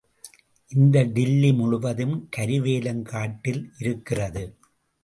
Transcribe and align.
இந்த 0.71 1.03
டில்லி 1.03 1.51
முழுவதும் 1.53 2.15
கருவேலங் 2.37 3.05
காட்டில் 3.05 3.73
இருக்கிறது. 3.79 4.43